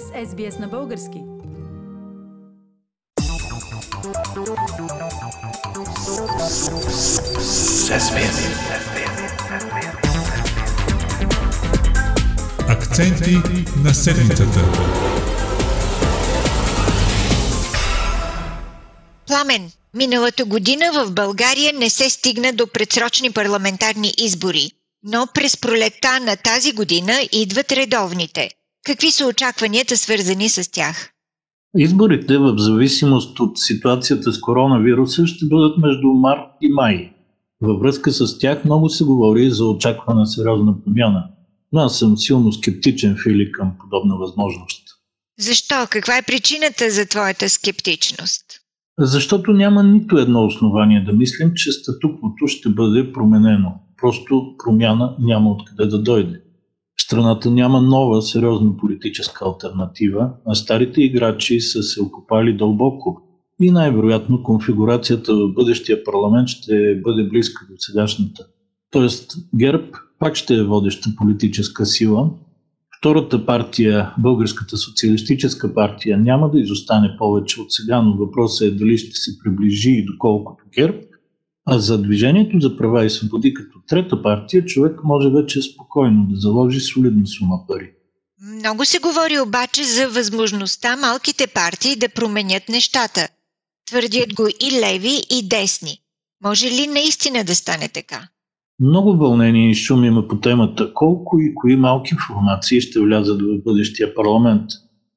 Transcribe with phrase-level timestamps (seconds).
[0.00, 1.20] с SBS на български.
[12.68, 13.36] Акценти
[13.84, 14.60] на седмицата.
[19.26, 24.70] Пламен, миналата година в България не се стигна до предсрочни парламентарни избори,
[25.02, 28.50] но през пролетта на тази година идват редовните.
[28.84, 31.10] Какви са очакванията свързани с тях?
[31.76, 37.12] Изборите, в зависимост от ситуацията с коронавируса, ще бъдат между март и май.
[37.60, 41.24] Във връзка с тях много се говори за очаквана сериозна промяна.
[41.72, 44.82] Но аз съм силно скептичен, Фили, към подобна възможност.
[45.38, 45.74] Защо?
[45.90, 48.44] Каква е причината за твоята скептичност?
[48.98, 53.72] Защото няма нито едно основание да мислим, че статуквото ще бъде променено.
[53.96, 56.43] Просто промяна няма откъде да дойде.
[57.06, 63.22] Страната няма нова сериозна политическа альтернатива, а старите играчи са се окопали дълбоко
[63.62, 68.46] и най-вероятно конфигурацията в бъдещия парламент ще бъде близка до сегашната.
[68.90, 69.84] Тоест ГЕРБ
[70.18, 72.30] пак ще е водеща политическа сила.
[72.98, 78.98] Втората партия, Българската социалистическа партия, няма да изостане повече от сега, но въпросът е дали
[78.98, 80.96] ще се приближи и доколкото ГЕРБ.
[81.66, 86.36] А за Движението за права и свободи като трета партия, човек може вече спокойно да
[86.36, 87.90] заложи солидна сума пари.
[88.58, 93.28] Много се говори обаче за възможността малките партии да променят нещата.
[93.86, 95.98] Твърдят го и леви, и десни.
[96.44, 98.28] Може ли наистина да стане така?
[98.80, 103.62] Много вълнение и шум има по темата колко и кои малки формации ще влязат в
[103.64, 104.70] бъдещия парламент.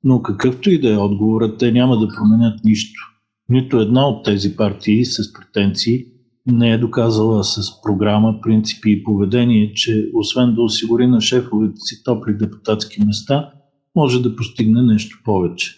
[0.04, 3.02] Но какъвто и да е отговорът, те няма да променят нищо.
[3.50, 6.06] Нито една от тези партии с претенции
[6.48, 12.04] не е доказала с програма, принципи и поведение, че освен да осигури на шефовете си
[12.04, 13.50] топли депутатски места,
[13.96, 15.76] може да постигне нещо повече.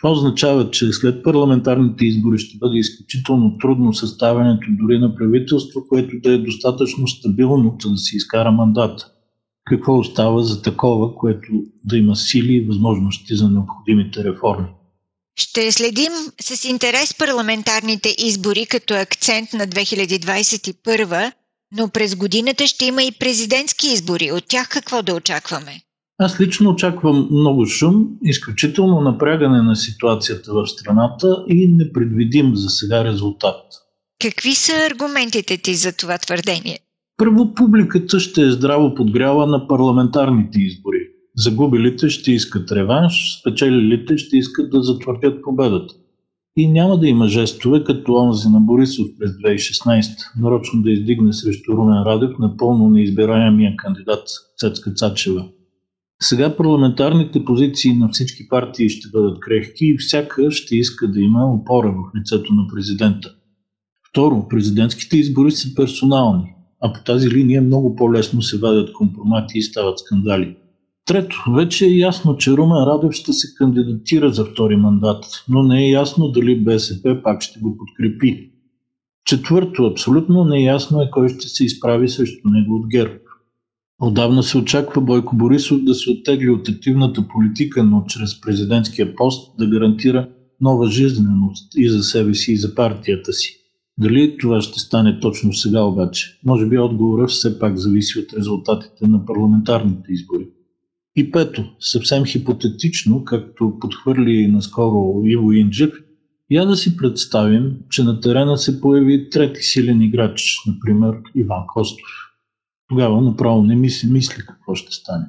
[0.00, 6.16] Това означава, че след парламентарните избори ще бъде изключително трудно съставянето дори на правителство, което
[6.22, 9.06] да е достатъчно стабилно, за да се изкара мандата.
[9.64, 11.48] Какво остава за такова, което
[11.84, 14.66] да има сили и възможности за необходимите реформи?
[15.40, 21.32] Ще следим с интерес парламентарните избори като акцент на 2021,
[21.76, 24.32] но през годината ще има и президентски избори.
[24.32, 25.80] От тях какво да очакваме?
[26.18, 33.04] Аз лично очаквам много шум, изключително напрягане на ситуацията в страната и непредвидим за сега
[33.04, 33.62] резултат.
[34.22, 36.78] Какви са аргументите ти за това твърдение?
[37.16, 40.99] Първо, публиката ще е здраво подгряла на парламентарните избори.
[41.40, 45.94] Загубилите ще искат реванш, спечелилите ще искат да затвърдят победата.
[46.56, 51.72] И няма да има жестове като онзи на Борисов през 2016, нарочно да издигне срещу
[51.72, 54.28] Румен Радев напълно неизбираемия кандидат
[54.58, 55.48] Цецка Цачева.
[56.22, 61.52] Сега парламентарните позиции на всички партии ще бъдат крехки и всяка ще иска да има
[61.52, 63.34] опора в лицето на президента.
[64.10, 69.62] Второ, президентските избори са персонални, а по тази линия много по-лесно се вадят компромати и
[69.62, 70.56] стават скандали.
[71.10, 75.84] Трето, вече е ясно, че Румен Радев ще се кандидатира за втори мандат, но не
[75.84, 78.50] е ясно дали БСП пак ще го подкрепи.
[79.24, 83.14] Четвърто, абсолютно неясно е кой ще се изправи срещу него от ГЕРБ.
[84.00, 89.56] Отдавна се очаква Бойко Борисов да се оттегли от активната политика, но чрез президентския пост
[89.58, 90.28] да гарантира
[90.60, 93.56] нова жизненост и за себе си, и за партията си.
[93.98, 96.38] Дали това ще стане точно сега обаче?
[96.44, 100.46] Може би отговорът все пак зависи от резултатите на парламентарните избори.
[101.16, 105.92] И пето, съвсем хипотетично, както подхвърли наскоро Иво Инджев,
[106.50, 112.10] я да си представим, че на терена се появи трети силен играч, например Иван Костов.
[112.88, 115.24] Тогава направо не ми се мисли какво ще стане.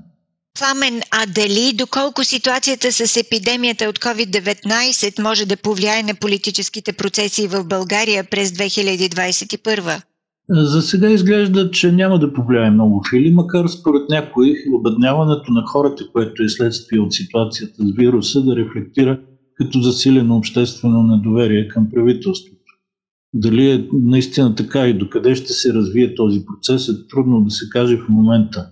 [0.59, 7.47] Пламен, а дали доколко ситуацията с епидемията от COVID-19 може да повлияе на политическите процеси
[7.47, 10.01] в България през 2021?
[10.53, 16.03] За сега изглежда, че няма да повлияе много фили, макар според някои обедняването на хората,
[16.13, 19.19] което е следствие от ситуацията с вируса, да рефлектира
[19.55, 22.57] като засилено обществено недоверие към правителството.
[23.33, 27.69] Дали е наистина така и докъде ще се развие този процес е трудно да се
[27.69, 28.67] каже в момента.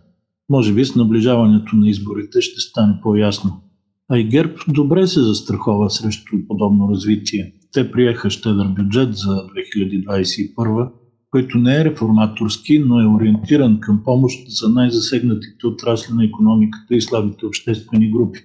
[0.50, 3.62] Може би с наближаването на изборите ще стане по-ясно.
[4.10, 7.54] А и ГЕРБ добре се застрахова срещу подобно развитие.
[7.74, 10.90] Те приеха щедър бюджет за 2021
[11.32, 17.02] който не е реформаторски, но е ориентиран към помощ за най-засегнатите отрасли на економиката и
[17.02, 18.40] слабите обществени групи.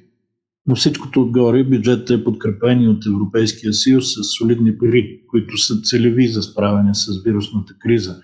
[0.66, 6.28] На всичкото отгоре бюджетът е подкрепен от Европейския съюз с солидни пари, които са целеви
[6.28, 8.20] за справяне с вирусната криза.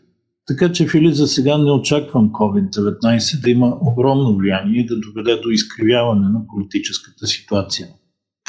[0.47, 5.37] Така че, Фили, за сега не очаквам COVID-19 да има огромно влияние и да доведе
[5.37, 7.89] до изкривяване на политическата ситуация.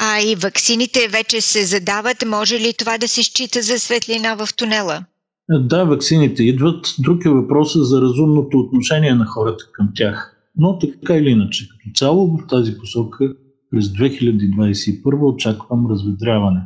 [0.00, 2.24] А и ваксините вече се задават.
[2.26, 5.04] Може ли това да се счита за светлина в тунела?
[5.50, 6.94] Да, ваксините идват.
[6.98, 10.36] Друг е въпросът за разумното отношение на хората към тях.
[10.56, 13.34] Но така или иначе, като цяло в тази посока
[13.70, 16.60] през 2021 очаквам разведряване,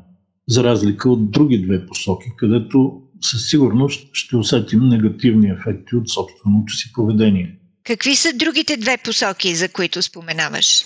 [0.49, 6.73] за разлика от други две посоки, където със сигурност ще усетим негативни ефекти от собственото
[6.73, 7.59] си поведение.
[7.85, 10.85] Какви са другите две посоки, за които споменаваш?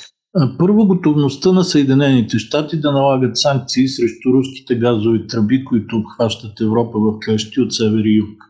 [0.58, 6.98] Първо, готовността на Съединените щати да налагат санкции срещу руските газови тръби, които обхващат Европа
[6.98, 8.44] в клещи от север и юг.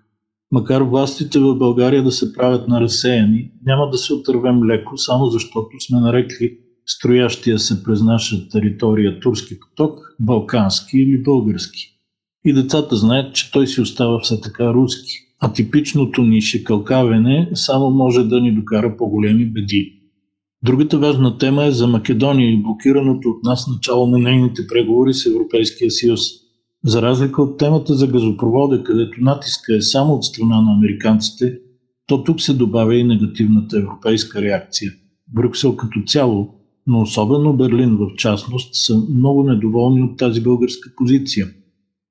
[0.53, 5.27] Макар властите в България да се правят на разсеяни, няма да се отървем леко, само
[5.27, 11.87] защото сме нарекли строящия се през наша територия турски поток балкански или български.
[12.45, 15.13] И децата знаят, че той си остава все така руски.
[15.41, 20.00] А типичното ни шекалкавене само може да ни докара по-големи беди.
[20.63, 25.27] Другата важна тема е за Македония и блокираното от нас начало на нейните преговори с
[25.27, 26.21] Европейския съюз.
[26.85, 31.59] За разлика от темата за газопровода, където натиска е само от страна на американците,
[32.07, 34.93] то тук се добавя и негативната европейска реакция.
[35.33, 36.55] Брюксел като цяло,
[36.87, 41.47] но особено Берлин в частност, са много недоволни от тази българска позиция.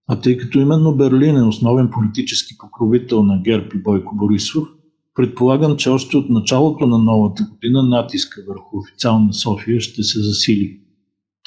[0.08, 4.68] А тъй като именно Берлин е основен политически покровител на ГЕРБ и Бойко Борисов,
[5.20, 10.80] Предполагам, че още от началото на новата година натиска върху официална София ще се засили.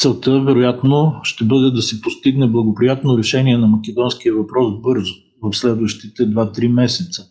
[0.01, 6.23] Целта, вероятно, ще бъде да се постигне благоприятно решение на македонския въпрос бързо, в следващите
[6.23, 7.27] 2-3 месеца,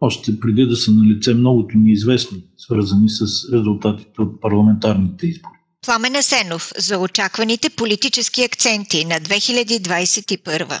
[0.00, 5.58] още преди да са на лице многото неизвестни, свързани с резултатите от парламентарните избори.
[5.86, 10.80] Пламен Асенов за очакваните политически акценти на 2021.